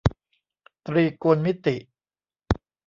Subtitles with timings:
[0.87, 1.75] ตรีโกณมิติ